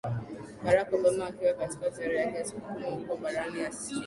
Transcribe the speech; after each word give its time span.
barack 0.63 0.91
obama 0.93 1.25
akiwa 1.27 1.53
katika 1.53 1.89
ziara 1.89 2.19
yake 2.19 2.37
ya 2.37 2.45
siku 2.45 2.61
kumi 2.61 2.85
huko 2.85 3.17
barani 3.17 3.61
asia 3.65 3.97